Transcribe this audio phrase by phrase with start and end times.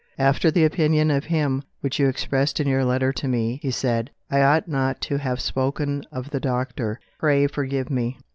[0.17, 4.09] "After the opinion of him which you expressed in your letter to me," he said,
[4.31, 6.99] "I ought not to have spoken of the doctor.
[7.19, 8.17] Pray forgive me."